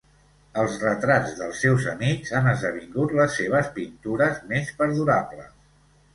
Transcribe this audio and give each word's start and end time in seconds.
Els 0.59 0.77
retrats 0.83 1.35
dels 1.41 1.59
seus 1.65 1.85
amics 1.91 2.31
han 2.39 2.49
esdevingut 2.53 3.15
les 3.21 3.37
seves 3.41 3.71
pintures 3.77 4.43
més 4.55 4.75
perdurables. 4.83 5.55